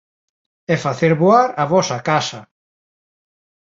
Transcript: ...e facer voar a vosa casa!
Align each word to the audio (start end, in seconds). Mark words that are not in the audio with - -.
...e 0.73 0.75
facer 0.85 1.13
voar 1.21 1.47
a 1.61 1.65
vosa 1.73 1.97
casa! 2.09 2.41